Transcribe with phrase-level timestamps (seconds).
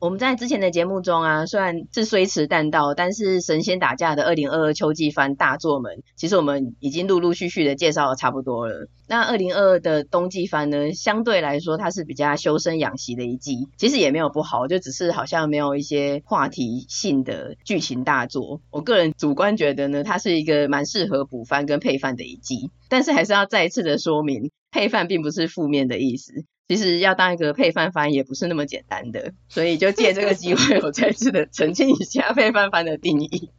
[0.00, 8.88] 我们在之前的节目中啊，虽然是虽迟但到，但是神仙打架的二零二二秋季番大作们，其实我们已经陆陆续续的介绍的差不多了。
[9.08, 18.60] 那二零二二的冬季番呢，相对来说它是比较修身养息的一季，其实也没有不好，就只是好像没有一些话题性的剧情大作。
[18.70, 26.44] 我个人主观觉得呢，它是一个蛮适合补番跟配番的一季，但是还是要再一次的说明，配番并不是负面的意思。
[26.68, 33.50] 其实要当一个配饭番也不是那么简单的，所以就借这个机会，我再次的澄清一下配饭番的定义。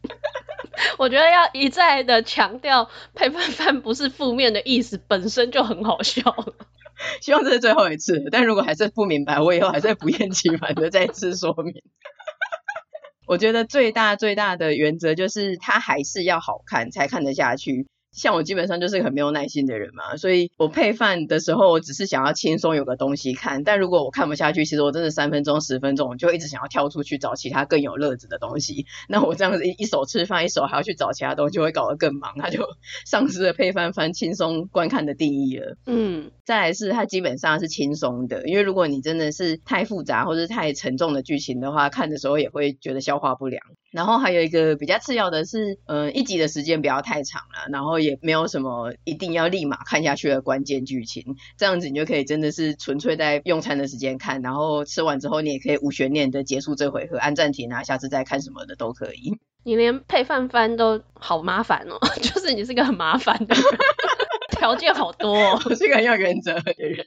[1.00, 6.54] 我觉得要一再的强调配饭番不是负面的意思，本身就很好笑了。
[7.20, 11.82] 希望这是最后一次，但如果还是不明白，我以后还是不厌其烦的再次说明。
[13.26, 17.88] 我觉得最大最大的原则就是它还是要好看才看得下去。
[18.12, 23.64] 像我基本上就是很没有耐心的人嘛，所以我配饭的时候，我只是想要轻松有个东西看。
[23.64, 28.86] 但如果我看不下去，其实我真的三分钟、十分钟，我就一直想要跳出去找其他更有乐子的东西。
[29.08, 32.66] 那我这样子一一手吃饭，一手还要去找其他东西，就会搞得更忙，他就
[33.06, 35.78] 丧失了配饭饭轻松观看的定义了。
[35.86, 43.62] 嗯，再来是它基本上是轻松的，因为如果你真的是太复杂或是太沉重的剧情的话，看的时候也会觉得消化不良。
[43.92, 59.40] 然后还有一个比较次要的是，呃，一集的时间不要太长了，然后也没有什么一定要立马看下去的关键剧情，这样子你就可以真的是纯粹在用餐的时间看，然后吃完之后你也可以无悬念的结束这回合，按暂停啊，下次再看什么的都可以。
[59.64, 63.64] 你连配饭番都好麻烦哦， 就是你是个很麻烦的人，
[64.58, 67.06] 条件好多哦， 我是个很有原则的人。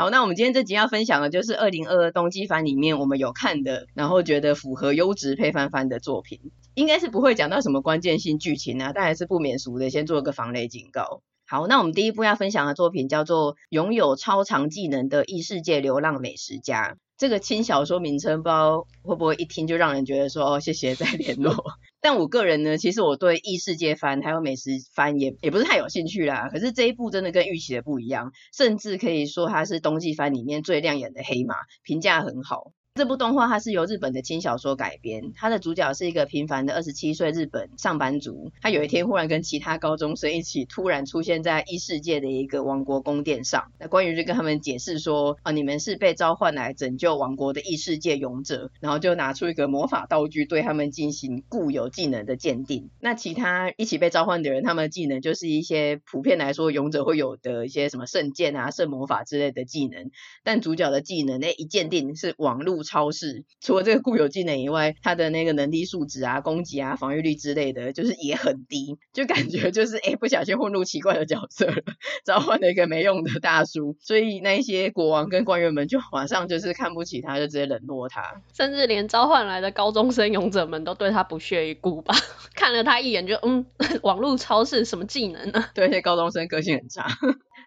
[0.00, 6.40] 好，那我们今天这集要分享的就是二零二二冬季番里面我们有看的，然后觉得符合优质配翻番的作品，
[6.74, 11.20] 应该是不会讲到什么关键性剧情啊，但还是不免俗的，先做个防雷警告。
[11.46, 16.92] 好，那我们第一部要分享的作品叫做《拥有超常技能的异世界流浪美食家》。
[17.20, 21.54] 这个轻小说名称，不知道会不会一听就让人觉得说哦，谢谢再联络。
[22.00, 26.48] 但我个人呢，其实我对异世界番还有美食番也也不是太有兴趣啦。
[26.50, 32.72] 可是这一部真的跟预期的不一样，甚至可以说它是冬季番里面最亮眼的黑马，评价很好。
[32.94, 38.50] 这部动画它是由日本的轻小说改编，它的主角是一个平凡的二十七岁日本上班族。
[38.60, 43.70] 他有一天忽然跟其他高中生一起突然出现在异世界的一个王国宫殿上。
[43.78, 48.72] 那关羽就跟他们解释说：啊，你们是被召唤来拯救王国的异世界勇者。
[48.80, 52.90] 然后就拿出一个魔法道具对他们进行固有技能的鉴定。
[52.98, 60.10] 那其他一起被召唤的人，他们的技能就是一些普遍来说勇者会有的一些什么圣剑啊、圣魔法之类的技能。
[60.42, 62.90] 但主角的技能那一鉴定是网路路。
[62.90, 71.76] 超市除了这个固有技能以外，他的那个能力数值啊、攻击啊、防御力之类的，就是也很低，就感觉就是哎，不小心混入奇怪的角色了，
[72.26, 82.14] 召唤了一个没用的大叔，所以那一些国王跟官员们就马上就是看不起他，就直接冷落他，甚至连召唤来的高中生勇者们都对他不屑一顾吧，
[82.56, 83.64] 看了他一眼就嗯，
[84.02, 85.64] 网络超市什么技能呢？
[85.74, 87.06] 对，那些高中生个性很差。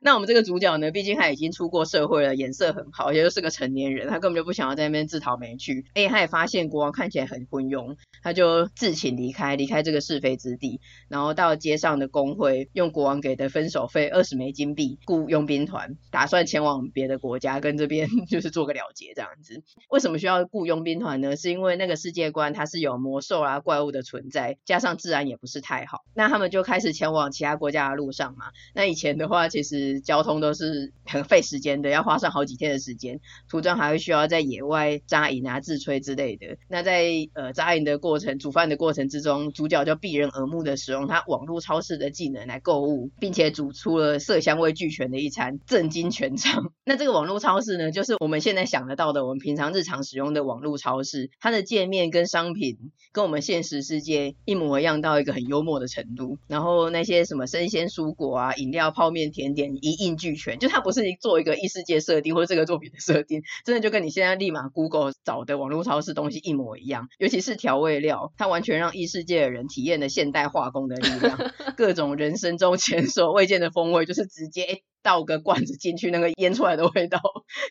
[0.06, 5.86] 那我们这个主角呢，毕竟他已经出过社会了，颜色很好，也就是个成年人，他根本就不想要在那边自讨没趣。
[5.94, 19.64] 哎，他也发现国王看起来很昏庸，他就自请离开，离开这个是非之地，然后到街上的工会，用国王给的分手费二十枚金币雇佣兵团，打算前往别的国家跟这边 就是做个了结这样子。
[19.90, 21.38] 为什么需要雇佣兵团呢？
[21.38, 28.48] 是因为那个世界观它是有魔兽啊怪物的存在，加上治安也不是太好，那他们就开始前往其他国家的路上嘛。
[28.76, 29.93] 那以前的话，其实。
[30.02, 36.58] 交通都是很费时间的，要花上好几天的时间，途中还会需要在野外扎营啊、自炊之类的。
[36.68, 46.72] 那在呃扎营的过程、煮饭的过程之中，主角就避人耳目的使用他网络超市的技能来购物，并且煮出了色香味俱全的一餐，震惊全场。
[46.86, 52.78] 那这个网络超市呢，就是我们现在想得到的，我们平常日常使用的网络超市，它的界面跟商品
[53.12, 56.38] 跟我们现实世界一模一样，到一个很幽默的程度。
[56.48, 59.74] 然后那些什么生鲜蔬果啊、饮料、泡面、甜点。
[59.84, 67.10] 一应俱全， 就它不是做一个异世界设定或者这个作品的设定，真的就跟你现在立马 Google 找的网络超市东西一模一样。
[67.20, 77.20] 尤其是调味料，它完全让异世界的人体验了现代化工的力量， 各种人生中前所未见的风味，就是直接倒个罐子进去，那个腌出来的味道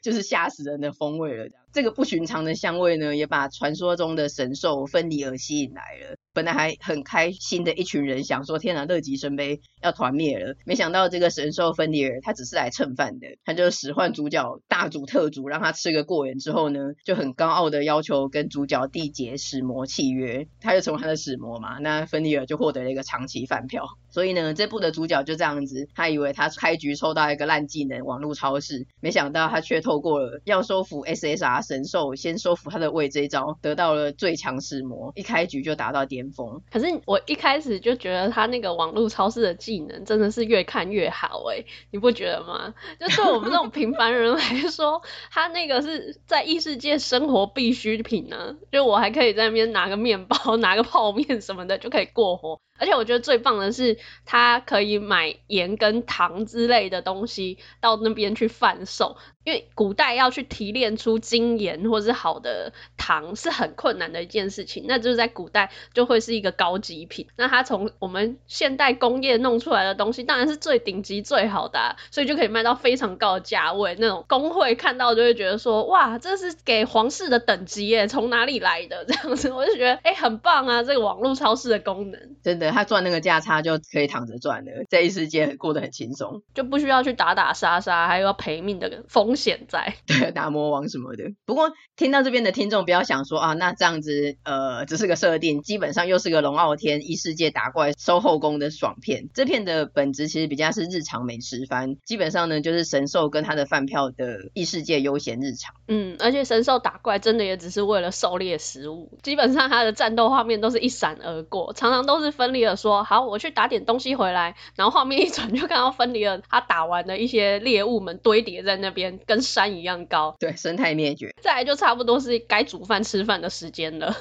[0.03, 1.47] 就是吓死人的风味了。
[1.73, 6.17] 这个不寻常的香味呢，也把传说中的神兽芬里尔吸引来了。
[6.35, 21.79] 本来还很开心的一群人想说：“天哪，乐极生悲，要团灭了。”没想到这个神兽芬里尔他只是来蹭饭的，他就使唤主角大煮特煮，让他吃个过瘾之后呢，就很高傲的要求跟主角缔结使魔契约，他就成为他的使魔嘛。
[21.79, 23.87] 那芬里尔就获得了一个长期饭票。
[24.13, 36.61] 所以呢，这部的主角就这样子，他以为他开局抽到一个烂技能网络超市，没想到他却透过了要收服 SSR 神兽，先收服他的胃这一招，得到了最强使魔，一开局就达到巅峰。
[36.71, 42.75] 可是我一开始就觉得他那个网络超市的技能真的是越看越好哎，你不觉得吗？
[43.01, 44.39] 就对我们这种平凡人来
[44.71, 45.01] 说，
[45.31, 52.61] 他那个是在异世界生活必需品呢、就我还可以在那边拿个面包、 拿个泡面什么的就可以过活。
[52.83, 59.17] 而且我觉得最棒的是，他可以买盐跟糖之类的东西到那边去贩售。
[59.45, 67.27] 因为古代要去提炼出精盐或是好的糖是很困难的一件事情，那就是在古代就会是一个高级品。
[67.37, 73.97] 那它从我们现代工业弄出来的东西，当然是最顶级最好的啊，所以就可以卖到非常高的价位。
[73.99, 79.53] 那种工会看到就会觉得说，哇，这是给皇室的等级耶，从哪里来的 这样子？
[79.53, 91.25] 我就觉得，哎，很棒啊，这个网络超市的功能，真的，他赚那个价差就可以躺着赚了，在异世界过得很轻松，就不需要去打打杀杀，还有要赔命的风险在， 对，打魔王什么的。
[91.45, 99.29] 不过听到这边的听众不要想说啊，那这样子呃只是个设定，基本上又是个龙傲天异世界打怪收后宫的爽片。
[99.35, 105.75] 这片的本质其实比较是日常美食番，基本上呢就是神兽跟他的饭票的异世界悠闲日常。
[105.89, 119.73] 嗯，而且神兽打怪真的也只是为了狩猎食物，基本上他的战斗画面都是一闪而过，常常都是芬里尔说好，我去打点东西回来，然后画面一转就看到分离了他打完的一些猎物们堆叠在那边，跟山。
[119.73, 121.35] 一样高，对，生态灭绝。
[121.41, 124.15] 再来就差不多是该煮饭吃饭的时间了。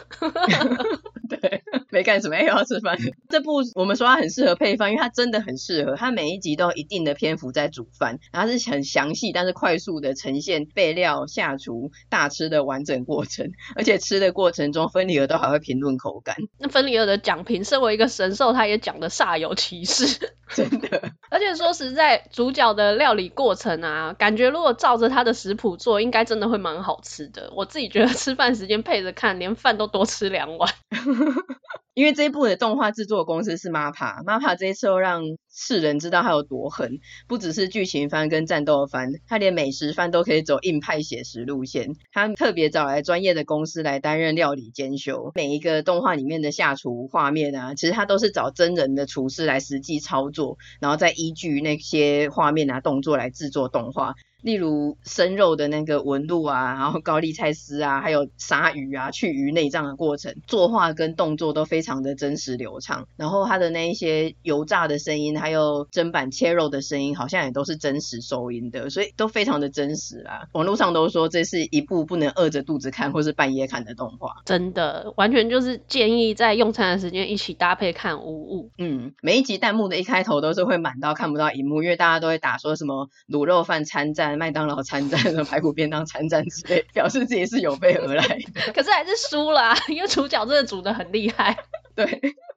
[1.28, 2.98] 对，没干什么，又 要吃饭。
[3.30, 5.96] 这部我们说它很适合配饭，因为它真的很适合。
[5.96, 13.52] 它每一集都有一定的篇幅在煮饭，然后是很详细，但是快速的呈现备料、下厨、大吃的完整过程。
[13.76, 16.36] 而且吃的过程中，芬里尔都还会评论口感。
[16.58, 20.32] 那芬里尔的讲评，身为一个神兽，他也讲的煞有其事。
[20.54, 27.50] 真的，而且说实在，主角的料理过程啊，感觉如果照着他的食谱做，应该真的会蛮好吃的。
[27.56, 30.70] 我自己觉得吃饭时间配着看，连饭都多吃两碗。
[31.94, 41.94] 因为这一部的动画制作公司是 MAPPA，MAPPA 这一次又让世人知道它有多狠，不只是剧情番跟战斗番，它连美食番都可以走硬派写实路线。
[42.14, 54.16] 他特别找来专业的公司来担任料理监修，每一个动画里面的下厨画面啊，其实他都是找真人的厨师来实际操作，然后再依据那些画面啊动作来制作动画。
[54.42, 63.08] 例如生肉的那个纹路啊，然后高丽菜丝啊，还有杀鱼啊、去鱼内脏的过程，作画跟动作都非常的真实流畅。
[63.18, 70.48] 然后它的那一些油炸的声音，还有砧板切肉的声音，好像也都是真实收音的，所以都非常的真实啦。
[70.54, 78.72] 网络上都说这是一部不能饿着肚子看或是半夜看的动画，真的完全就是建议在用餐的时间一起搭配看无误。
[78.80, 84.31] 嗯，每一集弹幕的一开头都是会满到看不到荧幕，因为大家都会打说什么卤肉饭参战。
[84.36, 88.72] 麦当劳参战和排骨便当参战之类，表示自己是有备而来的。
[88.74, 91.58] 可是还是输了啊，因为主角真的煮的很厉害。
[91.96, 92.06] 对，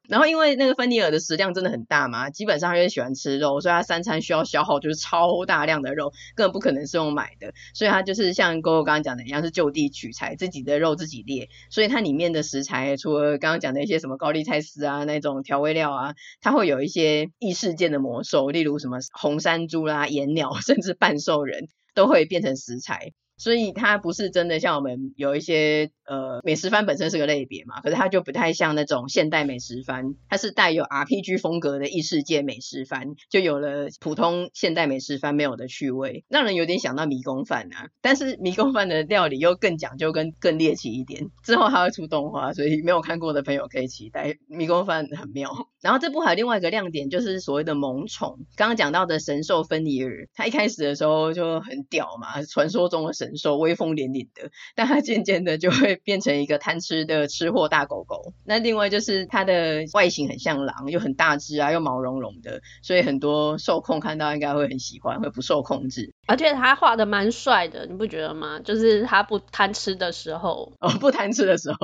[0.08, 7.52] 然后因为那个芬尼尔的食量真的很大嘛，基本上他就喜欢吃肉，所以他三餐需要消耗就是超大量的肉，根本不可能是用买的。
[7.72, 11.48] 所以他就是像 GoGo 刚刚讲的一样，是就地取材，自己的肉自己猎。
[11.70, 21.68] 所以它里面的食材，除了刚刚讲的一些什么高丽菜丝啊那种调味料啊，它会有一些异世界的魔兽，例如什么红山猪啦、 岩鸟，甚至半兽人。
[21.94, 23.12] 都会变成食材。
[23.44, 37.90] 所以它不是真的像我们有一些呃美食番本身是个类别嘛，可是它就不太像那种现代美食番，它是带有 RPG 风格的异世界美食番，就有了普通现代美食番没有的趣味，让人有点想到迷宫饭啊。
[38.00, 44.36] 但是迷宫饭的料理又更讲究跟更猎奇一点，之后还会出动画，所以没有看过的朋友可以期待。
[44.48, 45.50] 迷宫饭很妙。
[45.82, 53.33] 然后这部还有另外一个亮点就是所谓的萌宠，刚刚讲到的神兽芬里尔，它一开始的时候就很屌嘛，传说中的神。
[53.34, 58.32] 神兽威风凛凛的，但它渐渐的就会变成一个贪吃的吃货大狗狗。
[58.44, 66.14] 那另外就是它的外形很像狼，又很大只啊，又毛茸茸的，所以很多受控看到应该会很喜欢，会不受控制。
[66.26, 68.60] 而且他画的蛮帅的，你不觉得吗？
[68.60, 71.76] 就是他不贪吃的时候，哦，不贪吃的时候。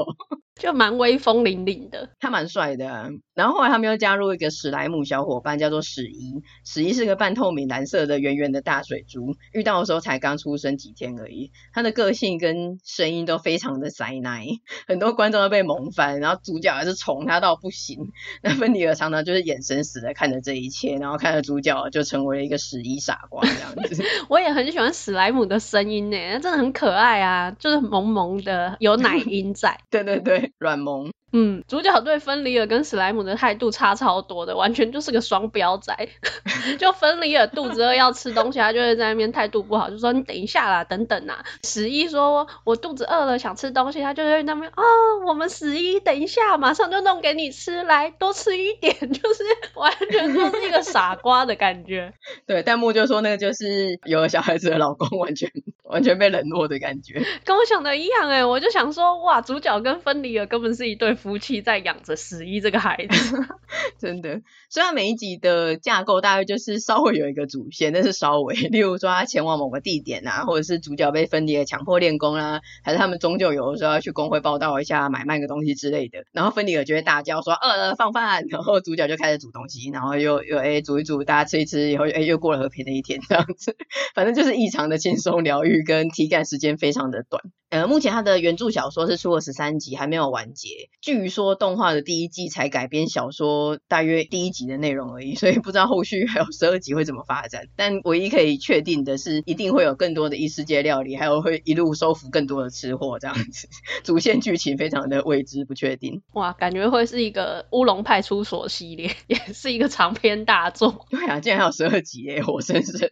[0.61, 3.09] 就蛮威风凛凛的，他蛮帅的啊。
[3.41, 6.43] 然后后来他们又加入一个史莱姆小伙伴，叫做史一。
[6.63, 11.51] 史一是个半透明蓝色的圆圆的大水珠，遇到的时候才刚出生几天而已。
[11.73, 14.45] 他的个性跟声音都非常的塞奶，
[14.87, 18.11] 很多观众都被萌翻，然后主角还是宠他到不行。
[18.43, 24.05] 那芬迪尔常常就是眼神死的看着这一切，然后看着主角就成为了一个史一傻瓜这样子。
[24.29, 29.81] 我也很喜欢史莱姆的声音呢，真的很可爱啊，就是萌萌的，有奶音在。
[29.89, 31.11] 对对对，软萌。
[31.33, 35.95] 嗯，主角对芬里尔跟史莱姆的态度差超多的，完全就是个双标仔。
[36.79, 41.45] 就芬里尔肚子饿要吃东西，他就会在那边态度不好，就说你等一下啦，等等呐。
[41.63, 49.45] 十一说我肚子饿了想吃东西，他就在那边啊、哦，我们十一等一下马上就弄给你吃，来多吃一点， 就是
[49.75, 52.13] 完全就是一个傻瓜的感觉。
[52.47, 55.51] 对，弹幕就说那个就是有了小孩子的老公，完全
[55.85, 61.11] 完全被冷落的感觉，跟我想的一样哎，我就想说哇，主角跟芬里尔根本是一对。
[61.21, 63.20] 夫妻在养着十一这个孩子，
[63.99, 64.41] 真的。
[64.69, 76.25] 虽然每一集的架构大概就是稍微有一个主线，但是稍微， 例如说他前往某个地点啊，或者是主角被芬迪尔强迫练功啊，还是他们终究有的时候要去工会报道一下，买卖个东西之类的。
[76.33, 83.77] 然后芬迪尔就会大叫说：“饿了，放饭。”然后主角就开始煮东西，然后又又哎煮一煮，大家吃一吃，以后哎又过了和平的一天这样子。
[84.15, 87.43] 反正就是异常的轻松疗愈，跟体感时间非常的短。
[87.71, 90.69] 呃，目前他的原著小说是出了十三集，还没有完结。
[91.01, 97.67] 据说动画的第一季才改编小说大约第一集的内容而已， 所以不知道后续还有十二集会怎么发展。
[97.77, 103.69] 但唯一可以确定的是，一定会有更多的异世界料理，还有会一路收服更多的吃货这样子。
[104.05, 106.23] 主线剧情非常的未知不确定。
[106.33, 111.07] 哇，感觉会是一个乌龙派出所系列， 也是一个长篇大作。
[111.11, 113.09] 对啊，竟然还有十二集耶，活生生。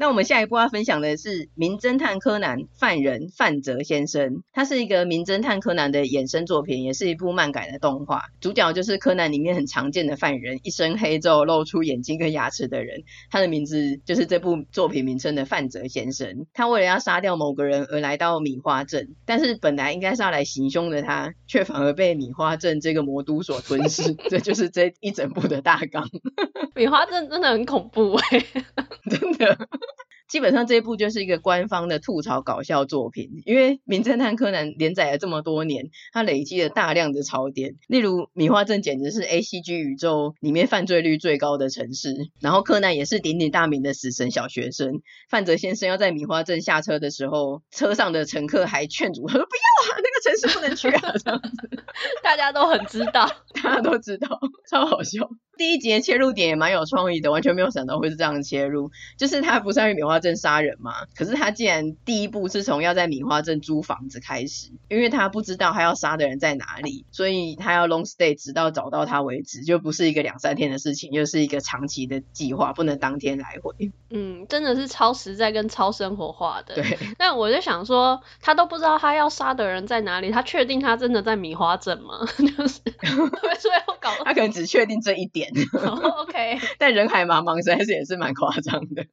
[0.00, 8.22] 那我们下一步要分享的是《名侦探柯南：犯人范泽先生》，他是一个名侦探柯南的衍生作品，也是一部漫改的动画。
[8.40, 13.02] 主角就是柯南里面很常见的犯人，一身黑皱、露出眼睛跟牙齿的人。
[13.30, 16.46] 他的名字就是这部作品名称的范泽先生。
[16.54, 24.14] 他为了要杀掉某个人而来到米花镇，但是本来应该是要来行凶的他，却反而被米花镇这个魔都所吞噬。
[24.14, 26.08] 这就是这一整部的大纲。
[26.74, 28.64] 米花镇真的很恐怖哎、欸，
[29.10, 29.68] 真的。
[30.30, 45.02] 基本上这一部就是一个官方的吐槽搞笑作品，因为《名侦探柯南》连载了这么多年，它累积了大量的槽点，例如米花镇简直是 ACG 宇宙里面犯罪率最高的城市，然后柯南也是鼎鼎大名的死神小学生。
[45.28, 51.70] 范泽先生要在米花镇下车的时候，车上的乘客还劝阻他 说：“不要啊，城市不能去啊。”这样子，
[52.22, 53.30] 大家都很知道，
[53.62, 55.28] 大家都知道，超好笑。
[55.56, 58.90] 第一集的切入点也蛮有创意的，完全没有想到会是这样切入。
[59.18, 60.92] 就是他不是要去米花镇杀人嘛？
[61.14, 73.92] 可是他竟然第一步是从要在米花镇租房子开始，因为他不知道他要杀的人在哪里，所以他要 long stay 直到找到他为止，就不是一个两三天的事情，又是一个长期的计划，不能当天来回。
[74.08, 76.76] 嗯，真的是超实在跟超生活化的。
[76.76, 76.98] 对。
[77.18, 82.26] 但我就想说，他都不知道他要杀的人在哪里，他确定他真的在米花镇吗？
[82.36, 85.52] 就是最后搞， 他可能只确定这一点。
[85.84, 89.04] oh, OK， 但人海茫茫，实在是也是蛮夸张的，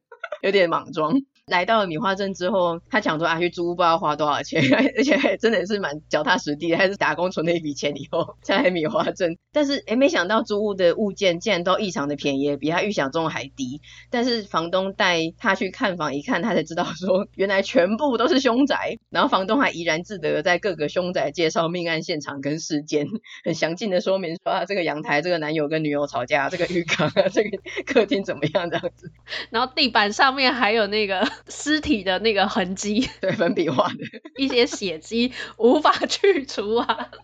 [0.42, 1.12] 有点莽撞。
[1.48, 4.62] 来到了米花镇之后，他想说啊，去租屋不知道花多少钱，
[4.96, 9.36] 而且还真的是蛮脚踏实地的，还是打工存了一笔钱以后才来米花镇。
[9.52, 13.80] 但是诶，没想到租屋的物件竟然都异常的便宜，比他预想中还低。
[14.10, 18.98] 但是房东带他去看房，一看他才知道说，原来全部都是凶宅。
[19.10, 23.06] 然后房东还怡然自得在各个凶宅介绍命案现场跟事件，
[23.44, 29.10] 很详尽的说明说啊，这个阳台，这个男友跟女友吵架，这个浴缸啊，这个客厅怎么样这样子。
[29.50, 31.26] 然后地板上面还有那个。
[31.48, 33.96] 尸体的那个痕迹， 对，粉笔画的
[34.36, 37.08] 一些血迹无法去除啊。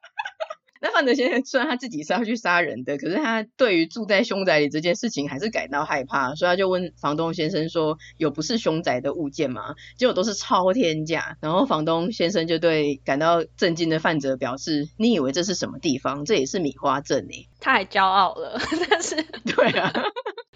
[0.80, 11.38] 那范泽先生虽然他自己是要去杀人的，可是他对于住在凶宅里这件事情还是感到害怕，所以他就问房东先生说：“有不是凶宅的物件吗？”结果都是超天价。
[11.40, 16.26] 然后房东先生就对感到震惊的范泽表示：“你以为这是什么地方？
[16.26, 19.90] 这也是米花镇诶。”他还骄傲了，但是对啊。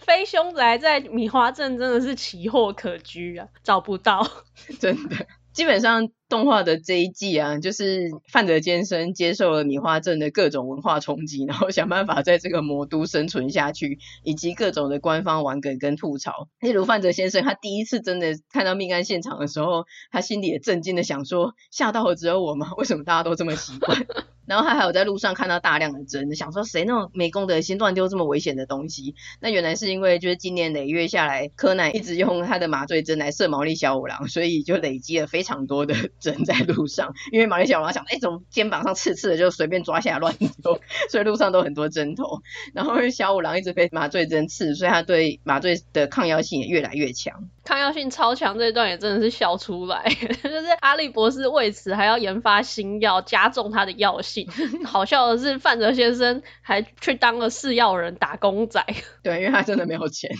[0.00, 4.26] 非凶宅在米花镇真的是奇货可居啊，找不到，
[4.80, 5.26] 真的。
[5.52, 16.46] 基本上动画的这一季啊，就是范泽先生接受了米花镇的各种文化冲击，然后想办法在这个魔都生存下去，以及各种的官方玩梗跟吐槽。
[16.60, 22.72] 例如范泽先生他第一次真的看到命案现场的时候，他心里也震惊的想说：吓到了只有我吗？
[22.78, 24.06] 为什么大家都这么习惯？
[24.48, 29.14] 然后他还有在路上看到大量的针，想说谁那么没公德心乱丢这么危险的东西？
[29.40, 37.12] 那原来是因为就是经年累月下来，柯南一直用他的麻醉针来射毛利小五郎，所以就累积了非常多的针在路上。
[37.30, 42.40] 因为毛利小五郎想，哎，怎么肩膀上刺刺的，就随便抓下来乱丢， 所以路上都很多针头。
[42.72, 47.48] 然后小五郎一直被麻醉针刺，所以他对麻醉的抗药性也越来越强。
[47.68, 50.02] 抗药性超强这一段也真的是笑出来，
[50.42, 54.48] 就是阿笠博士为此还要研发新药，加重它的药性。
[54.86, 58.82] 好笑的是，范泽先生还去当了试药人、打工仔。
[59.22, 60.30] 对，因为他真的没有钱。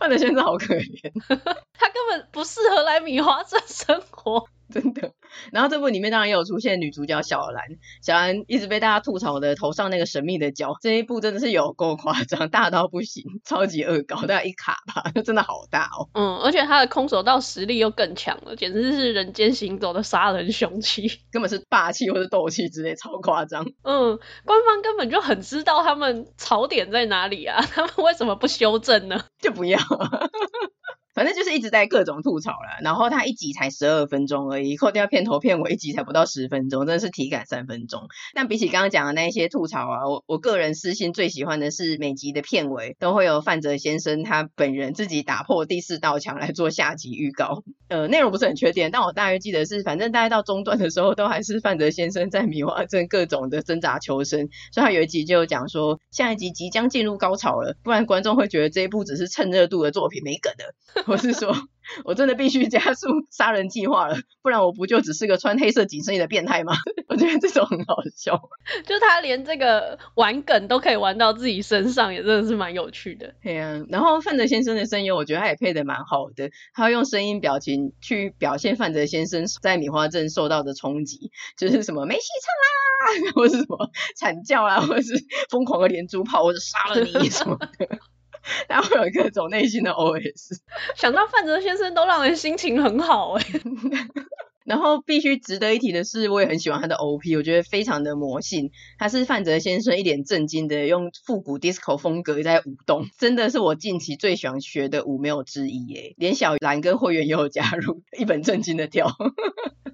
[0.00, 4.48] 范泽先生好可怜，他根本不适合来米花镇生活。
[4.74, 5.12] 真的，
[5.52, 7.64] 然后这部里面当然也有出现女主角小兰，
[8.02, 16.08] 小兰一直被大家吐槽的头上那个神秘的角，这一部真的是有够夸张，大到不行，超级恶搞，大概一卡吧， 真的好大哦。
[16.14, 23.64] 嗯，而且他的空手道实力又更强了，简直是人间行走的杀人凶器， 根本是霸气或者斗气之类，超夸张。
[23.82, 29.24] 嗯，官方根本就很知道他们槽点在哪里啊， 他们为什么不修正呢？
[29.40, 29.78] 就不要。
[31.18, 38.06] 反正就是一直在各种吐槽了，然后它一集才十二分钟而已，扣掉片头片尾一集才不到十分钟，真的是体感三分钟。
[38.34, 47.64] 但比起刚刚讲的那些吐槽啊，我我个人私心最喜欢的是每集的片尾都会有范泽先生他本人自己打破第四道墙来做下集预告。
[47.88, 60.74] 呃，内容不是很确定，但我大约记得是，反正大概到中段的时候都还是范泽先生在米花镇各种的挣扎求生，所以他有一集就讲说下一集即将进入高潮了，不然观众会觉得这一部只是蹭热度的作品，没梗的。
[61.08, 61.54] 我是说，
[62.04, 66.74] 我真的必须加速杀人计划了，不然我不就只是个穿黑色紧身衣的变态吗？
[67.08, 68.40] 我觉得这种很好笑，
[68.84, 73.34] 就他连这个玩梗都可以玩到自己身上，也真的是蛮有趣的。
[73.42, 85.14] 对啊，然后范泽先生的声音，我觉得他也配的蛮好的，他要用声音表情去表现范泽先生在米花镇受到的冲击，就是什么没戏唱啦， 或是什么惨叫啦，或者是
[85.48, 87.98] 疯狂的连珠炮，或者杀了你什么的。
[88.68, 90.58] 然后会有各种内心的 OS，
[90.96, 93.44] 想到范泽先生都让人心情很好哎。
[94.64, 98.70] 然后必须值得一提的是，我也很喜欢他的 OP，我觉得非常的魔性。
[98.98, 106.14] 他是范泽先生一脸震惊的用复古 disco 风格在舞动，真的是我近期最喜欢学的舞没有之一耶。
[106.18, 109.10] 连小兰跟会员也有加入，一本正经的跳。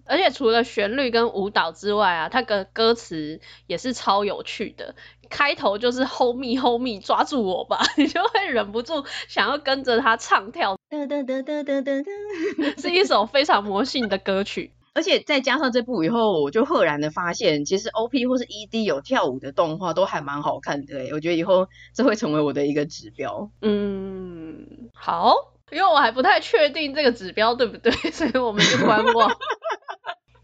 [0.07, 4.97] 而且除了旋律跟舞蹈之外啊，他的歌词也是超有趣的。
[5.29, 10.77] 开头就是 Hold me, hold me，抓住我吧， 你就会忍不住想要跟着他唱跳。
[10.89, 14.73] 哒哒哒哒哒哒哒，是一首非常魔性的歌曲。
[14.95, 21.09] 而且再加上这部以后，我就赫然的发现，其实 OP 或是 ED 有跳舞的动画都还蛮好看的。
[21.13, 23.51] 我觉得以后这会成为我的一个指标。
[23.61, 25.35] 嗯，好，
[25.73, 29.29] 因为我还不太确定这个指标对不对，所以我们就观望。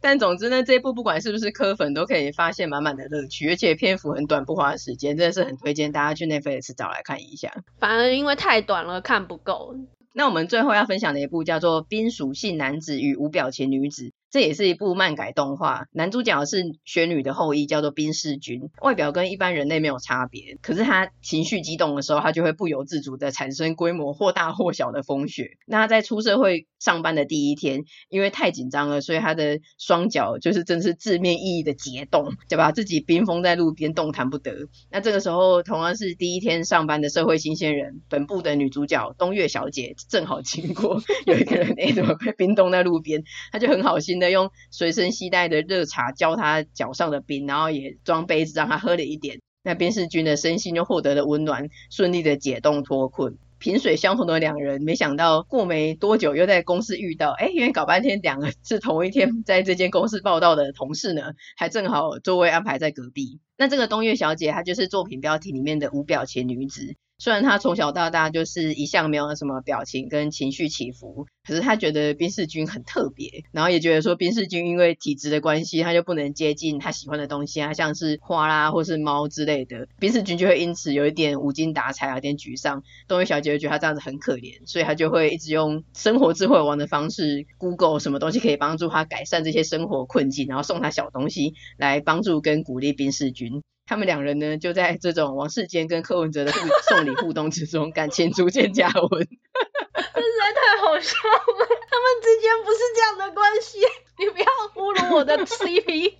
[0.00, 7.52] 但总之呢，这一部不管是不是柯粉，都可以发现满满的乐趣，而且篇幅很短，不花时间，真的是很推荐大家去 Netflix 找来看一下。
[7.78, 9.76] 反而因为太短了，看不够。
[10.12, 14.04] 那我们最后要分享的一部叫做《冰属性男子与无表情女子》。
[14.30, 25.58] 这也是一部漫改动画，男主角是雪女的后裔，叫做冰室君，外表跟一般人类没有差别，可是他情绪激动的时候，他就会不由自主的产生规模或大或小的风雪。
[25.66, 34.68] 那他在出社会上班的第一天，因为太紧张了，所以他的双脚就是真是字面意义的结冻，就把自己冰封在路边，动弹不得。
[34.92, 44.19] 那这个时候，同样是第一天上班的社会新鲜人，本部的女主角东月小姐正好经过， 有一个人哎怎么被冰冻在路边，他就很好心。
[44.28, 49.40] 用随身携带的热茶浇他脚上的冰，然后也装杯子让他喝了一点。
[49.62, 53.38] 那边世君的身心就获得了温暖，顺利的解冻脱困。
[53.58, 57.32] 萍水相逢的两人，没想到过没多久又在公司遇到。
[57.32, 63.38] 哎，因为搞半天两个是同一天在这间公司报到的同事呢，还正好座位安排在隔壁。
[63.58, 66.96] 那这个东月小姐，她就是作品标题里面的无表情女子。
[67.20, 82.82] 虽然他从小到大就是一向没有什么表情跟情绪起伏，可是他觉得冰室君很特别，然后也觉得说冰室君因为体质的关系，他就不能接近他喜欢的东西啊，像是花啦或是猫之类的，冰室君就会因此有一点无精打采，有点沮丧。
[83.06, 93.60] 东月小姐就觉得他这样子很可怜，所以他就会一直用生活智慧王的方式，Google 什么东西可以帮助他改善这些生活困境，然后送他小东西来帮助跟鼓励冰室君。
[93.90, 99.10] 他们两人呢，就在这种王世坚跟柯文哲的互送礼互动之中，感情逐渐加温。
[99.10, 103.80] 这实在太好笑了，他们之间不是这样的关系，
[104.16, 106.14] 你不要侮辱我的 CP。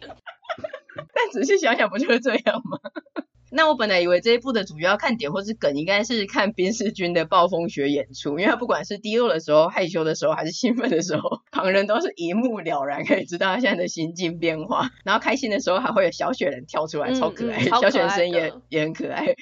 [1.15, 2.77] 但仔细想想，不就是这样吗？
[3.53, 14.91] 那我本来以为这一部的主要看点或是梗，应该是看 冰世君的暴风雪演出，因为他不管是低落的时候、害羞的时候，还是兴奋的时候，旁人都是一目了然，可以知道他现在的心境变化。
[15.05, 19.37] 然后开心的时候，还会有小雪人跳出来，超可爱，小雪人声也也很可爱，开心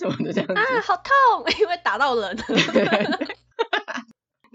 [0.00, 0.54] 什么的这样子。
[0.54, 2.36] 啊，好痛，因为打到人。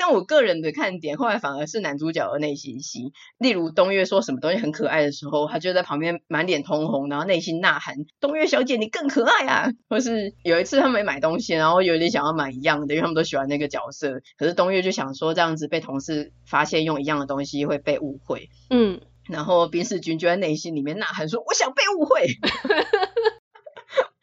[0.07, 3.11] 但我个人的看点，后来反而是男主角的内心戏。
[3.39, 14.21] 例如东岳说什么东西很可爱的时候，他就在旁边满脸通红，然后内心呐喊：“东岳小姐，你更可爱啊！”或是有一次他们买东西，然后有点想要买一样的，因为他们都喜欢那个角色。
[14.37, 18.47] 可是东岳就想说，这样子被同事发现用一样的东西会被误会。
[18.69, 22.27] 嗯，然后宾士君就在内心里面呐喊说：“我想被误会。”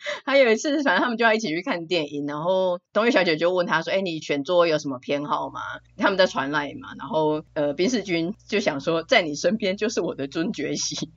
[0.25, 5.61] 还有一次，反正他们就要一起去看电影，然后冬月小姐就问他说：“哎，你选座有什么偏好吗？”
[5.99, 11.11] 他们在传来嘛，然后呃，宾士君就想说，在你身边就是我的尊爵席，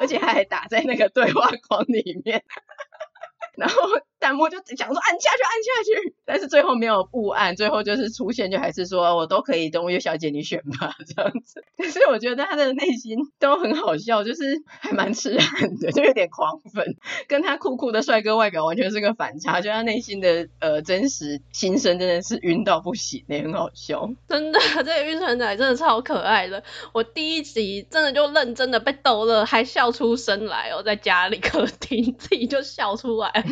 [0.00, 2.42] 而且他还打在那个对话框里面，
[3.56, 3.76] 然后。
[4.20, 11.62] 弹幕就讲说按下去，按下去，但是最后没有不按，最后就是出现，就还是说我都可以，东岳小姐你选吧 这样子。
[11.76, 16.96] 可是我觉得他的内心都很好笑，就是还蛮痴汉的，就有点狂粉，
[17.28, 24.10] 跟他酷酷的帅哥外表完全是个反差，就他内心的呃真实心声真的是晕到不行，也很好笑。
[24.28, 33.44] 真的， 这个晕船仔真的超可爱的，我第一集真的就认真的被逗乐，还笑出声来哦，在家里客厅自己就笑出来。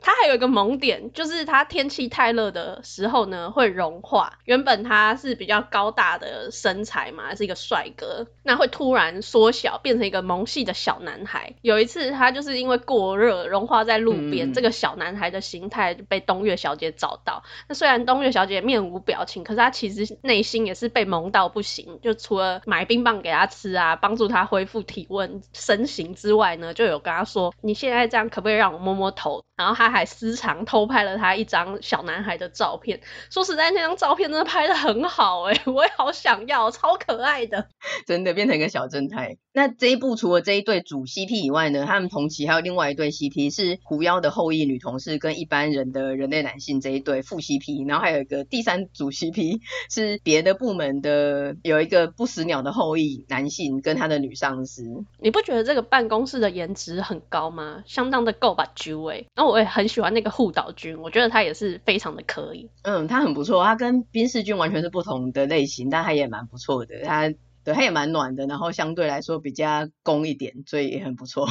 [0.00, 4.38] 它还有一个萌点，就是它天气太热的时候呢，会融化。
[4.44, 11.54] 原本他是比较高大的身材嘛，是一个帅哥，那会突然缩小，变成一个萌系的小男孩。
[11.62, 17.42] 有一次，他就是因为过热融化在路边，嗯、这个小男孩的形态就被东月小姐找到。
[17.68, 21.98] 那虽然东月小姐面无表情，可是他其实内心也是被萌到不行。
[22.02, 33.00] 就除了买冰棒给他吃啊，帮助他恢复体温身形之外呢，就有跟他说：“你现在这样可不可以让我摸摸头？”然后他还私藏偷拍了他一张小男孩的照片。
[33.30, 37.68] 说实在，那张照片真的拍的很好哎， 我也好想要，超可爱的。
[38.06, 39.36] 真的变成一个小正太。
[39.52, 54.84] 那这一部除了这一对主 CP 以外呢，他们同期还有另外一对 CP 是狐妖的后裔女同事跟一般人的人类男性这一对副 CP，然后还有一个第三组 CP 是别的部门的有一个不死鸟的后裔男性跟他的女上司。
[55.18, 57.82] 你不觉得这个办公室的颜值很高吗？
[57.86, 59.50] 相当的够把揪哎，然后。
[59.50, 62.68] 我也很很喜欢那个护岛君，我觉得他也是非常的可以。
[62.82, 67.00] 嗯，他很不错，他跟冰释君完全是不同的类型，但他也蛮不错的。
[67.02, 67.32] 他
[67.64, 71.48] 对他也蛮暖的，然后相对来说比较攻一点，所以也很不错。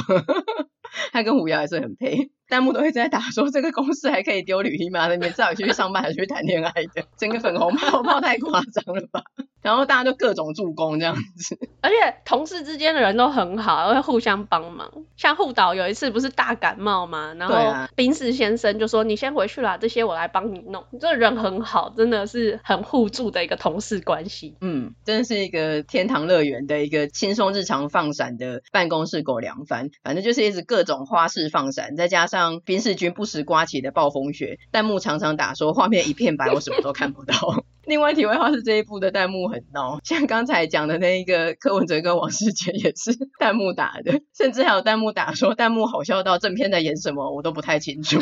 [1.10, 2.30] 他跟狐妖还是很配。
[2.50, 5.06] 弹幕都会在打说，这个公司还可以丢履历吗？
[5.06, 7.04] 那边至少去上班还是去谈恋爱的？
[7.16, 9.22] 整个粉红泡泡太夸张了吧？
[9.62, 14.90] 然后大家就各种助攻这样子， 而且同事之间的人都很好，会互相帮忙。
[15.16, 17.34] 像护导有一次不是大感冒嘛？
[17.34, 24.56] 然后冰室先生就说：“你先回去啦，这些我来帮你弄。”这人很好，真的是很互助的一个同事关系。
[24.62, 29.90] 嗯，真的是一个天堂乐园的一个轻松日常放闪的办公室狗粮番。
[30.02, 37.34] 反正就是一直各种花式放闪，再加上宾士君不时刮起的暴风雪，弹幕常常打说画面一片白，我什么都看不到。
[37.86, 48.20] 另外题外话是这一部的弹幕很闹，像刚才讲的那一个柯文哲跟王世杰也是弹幕打的，甚至还有弹幕打说弹幕好笑到正片在演什么我都不太清楚，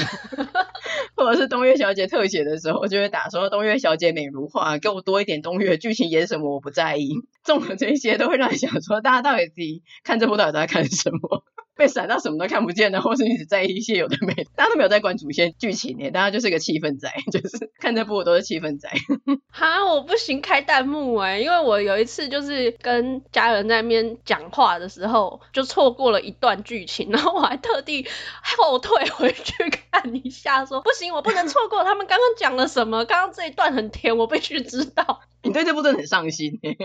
[1.16, 7.12] 或者是东岳小姐特写的时候就会打说东岳小姐美如画，给我多一点东岳剧情演什么我不在意，
[7.44, 11.44] 综合这些都会让你想说大家到底看这部到底在看什么？
[11.78, 18.90] 被闪到什么都看不见的，或是一直在意一些有的没的，大家都没有在关注一些剧情耶，大家就是个气氛仔，就是看这部我都是气氛仔。
[19.48, 28.06] 哈，我不行开弹幕哎，因为我有一次就是跟家人在那边讲话的时候，就错过了一段剧情，然后我还特地
[28.42, 35.20] 后退回去看一下说，说不行，我不能错过他们刚刚讲了什么，刚刚这一段很甜，我必须知道。
[35.44, 36.76] 你对这部真的很上心耶。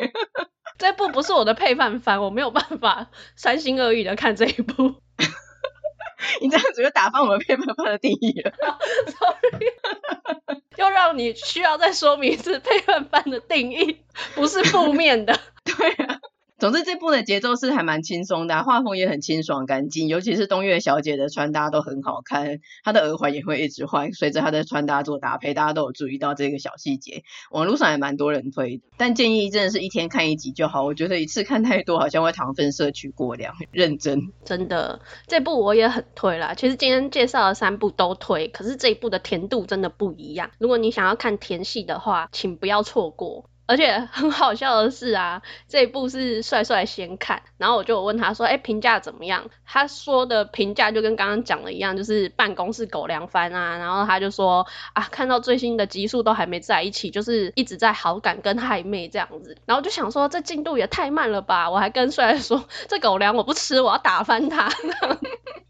[0.84, 4.96] 这部不是我的配饭番，我没有办法三心二意的看这一部。
[6.42, 8.52] 你这样子就打翻我们配饭番的定义了。
[9.08, 14.04] Sorry， 又让你需要再说明一次配饭番的定义，
[14.36, 15.40] 不是负面的。
[15.64, 16.20] 对啊。
[16.64, 27.24] 总之这部的节奏是还蛮轻松的，画风也很清爽干净，尤其是东岳小姐的穿搭都很好看，她的耳环也会一直换，随着她的穿搭做搭配，大家都有注意到这个小细节。
[27.52, 34.32] 网络上也蛮多人推，但建议真的是一天看一集就好，我觉得一次看太多好像会糖分摄取过量，认真。
[34.46, 36.54] 真的，这部我也很推啦。
[36.54, 40.50] 其实今天介绍的三部都推，可是这一部的甜度真的不一样。
[40.60, 43.50] 如果你想要看甜戏的话，请不要错过。
[43.66, 53.78] 而且很 好笑的是啊，这一部是帅帅先看，然后我就问他说：“哎，评价怎么样？”他说的评价就跟刚刚讲的一样，就是办公室狗粮番啊。
[53.78, 61.70] 然后他就说：“啊，看到最新的集数都还没在一起，就是一直在好感跟暧昧这样子。”然后我就想说，这进度也太慢了吧！
[61.72, 64.70] 我还跟帅帅说：“这狗粮我不吃，我要打翻它。”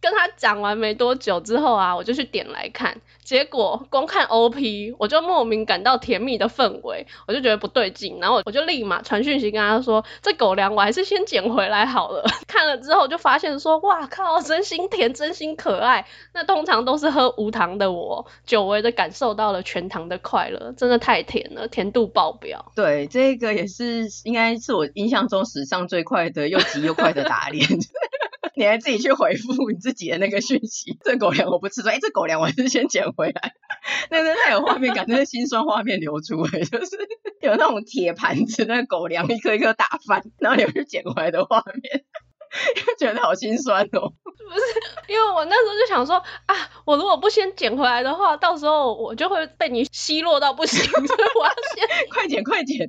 [0.02, 7.83] 跟他讲完没多久之后啊，我就去点来看，结果光看 OP，我就莫名感到甜蜜的氛围，我就觉得不对。
[7.84, 12.24] 最近，然后我就立马传讯息跟他说：“这狗粮我还是先捡回来好了。
[12.48, 22.72] ”看了之后就发现说：“哇靠，真心甜，真心可爱。”那通常都是喝无糖的我，久违的感受到了全糖的快乐，真的太甜了，甜度爆表。
[22.74, 27.68] 对，这个也是应该是我印象中史上最快的又急又快的打脸。
[28.56, 33.54] 你还自己去回复你自己的那个讯息，这狗粮我不吃，说哎，这狗粮我还是先捡回来。
[34.10, 36.98] 那真的太有画面感，真的心酸画面流出来，就是
[37.42, 42.04] 有那种铁盘子，那个狗粮一颗一颗打翻，然后你去捡回来的画面，
[42.98, 44.14] 觉得好心酸哦。
[44.44, 44.66] 不是，
[45.08, 46.16] 因为我那时候就想说
[46.46, 52.88] 啊，我如果不先捡回来的话，到时候我就会被你奚落到不行，所以我要先快捡快捡，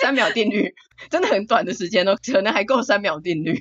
[0.00, 0.72] 三秒定律，
[1.10, 3.60] 真的很短的时间哦，可能还够三秒定律。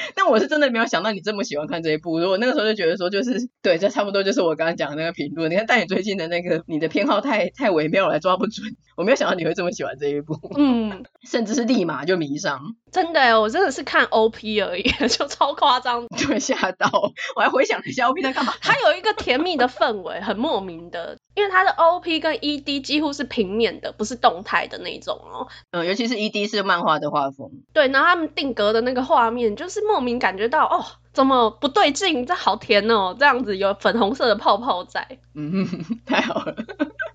[0.14, 5.50] 但我是真的没有想到你这么喜欢看这一部，我那个时候就觉得说，就是对，这差不多就是我刚刚讲的那个评论。
[5.50, 8.74] 你看，但你最近的那个你的偏好太太微妙了，抓不准。
[8.96, 12.60] 我没有想到你会这么喜欢这一部，嗯， 甚至是立马就迷上。
[12.92, 16.90] 真的，我真的是看 OP 而已， 就超夸张，就会吓到。
[17.36, 25.48] 我还回想了一下 OP 在干嘛，它有一个甜蜜的氛围，很莫名的，因为它的 OP 跟 ED 几乎是平面的，不是动态的那种哦。
[25.72, 29.80] 嗯，尤其是 ED 是漫画的画风，对，然后他们定格的那个画面就是。
[29.90, 32.24] 莫名感觉到哦，怎么不对劲？
[32.24, 35.66] 这好甜哦，这样子有粉红色的泡泡在，嗯，
[36.06, 36.54] 太好了，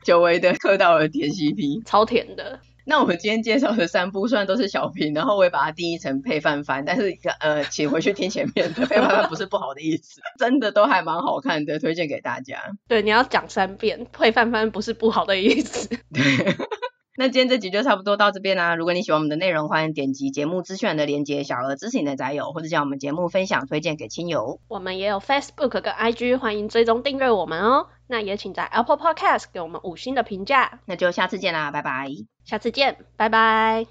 [0.03, 2.59] 久违的磕到了甜 CP，超甜的。
[2.86, 12.62] 那我们今天介绍的三部虽然都是小品，然后我也把它定义成配饭番，但是呃，请回去听前面的配饭番不是不好的意思，真的都还蛮好看的，推荐给大家。
[12.88, 15.89] 对，你要讲三遍，配饭番不是不好的意思。
[16.13, 16.56] 对。
[17.17, 18.76] 那今天这集就差不多到这边啦、啊。
[18.76, 24.60] 如果你喜欢我们的内容，欢迎点击节目资讯的连接，小额支持你的宅友，或者将我们节目分享推荐给亲友。
[24.67, 27.88] 我们也有 Facebook 跟 IG，欢迎追踪订阅我们哦。
[28.08, 30.82] 那也请在 Apple Podcast 给我们五星的评价。
[30.88, 32.35] 那就下次见啦，拜拜。
[32.45, 33.86] 下次见，拜拜。